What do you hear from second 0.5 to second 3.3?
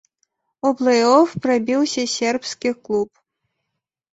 У плэй-оф прабіўся сербскі клуб.